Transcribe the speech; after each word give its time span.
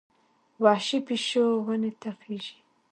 وحشي 0.63 0.99
پیشو 1.07 1.45
ونې 1.65 1.91
ته 2.01 2.09
خېژي. 2.19 2.57